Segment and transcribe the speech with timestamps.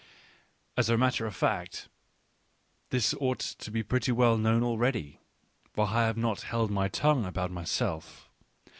[0.75, 1.87] As a matter of fact,
[2.89, 5.19] this ought to be pretty well known already,
[5.75, 8.27] for I have not" held my tongue" about myself.